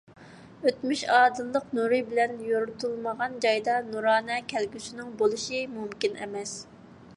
ئۆتمۈش 0.67 1.01
ئادىللىق 1.17 1.67
نۇرى 1.79 1.99
بىلەن 2.07 2.33
يورۇتۇلمىغان 2.47 3.37
جايدا 3.45 3.77
نۇرانە 3.91 4.41
كەلگۈسىنىڭ 4.55 5.15
بولۇشى 5.23 5.63
مۇمكىن 5.79 6.21
ئەمەس. 6.25 6.59